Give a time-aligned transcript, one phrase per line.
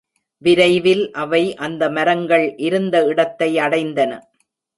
[0.41, 4.11] விரைவில் அவை அந்த மரங்கள் இருந்த இடத்தை அடைந்தன.